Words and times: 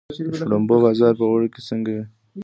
د 0.29 0.33
شړومبو 0.39 0.75
بازار 0.85 1.13
په 1.19 1.25
اوړي 1.29 1.47
کې 1.53 1.61
څنګه 1.69 1.91
وي؟ 1.95 2.05